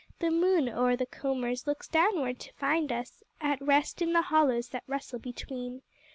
The 0.17 0.31
moon, 0.31 0.67
o'er 0.67 0.95
the 0.95 1.05
combers, 1.05 1.67
looks 1.67 1.87
downward 1.87 2.39
to 2.39 2.53
find 2.53 2.91
us 2.91 3.21
At 3.39 3.61
rest 3.61 4.01
in 4.01 4.13
the 4.13 4.23
hollows 4.23 4.69
that 4.69 4.81
rustle 4.87 5.19
between. 5.19 5.83